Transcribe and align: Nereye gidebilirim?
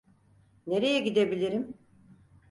Nereye 0.67 0.99
gidebilirim? 0.99 1.77